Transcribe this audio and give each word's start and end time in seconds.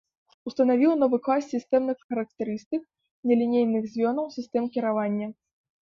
Устанавіў 0.51 0.93
новы 1.01 1.17
клас 1.27 1.43
сістэмных 1.53 1.97
характарыстык 2.07 2.81
нелінейных 3.33 3.83
звёнаў 3.95 4.25
сістэм 4.41 4.63
кіравання. 4.77 5.27